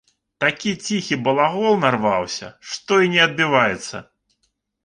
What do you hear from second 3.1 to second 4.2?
не адбіваецца.